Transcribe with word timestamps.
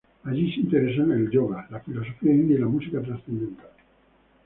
Allí 0.23 0.51
se 0.51 0.61
interesó 0.61 1.03
en 1.03 1.11
el 1.11 1.29
yoga, 1.29 1.67
la 1.69 1.79
filosofía 1.79 2.33
india 2.33 2.55
y 2.55 2.59
la 2.61 2.65
música 2.65 2.99
trascendental. 3.03 3.69